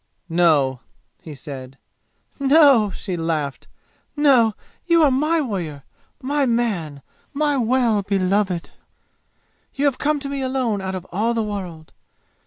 [0.29, 0.79] "No,"
[1.21, 1.77] he said.
[2.39, 3.67] "No!" she laughed.
[4.15, 4.55] "No!
[4.87, 5.83] You are my warrior
[6.23, 7.03] my man
[7.35, 8.71] my well beloved!
[9.75, 11.93] You have come to me alone out of all the world!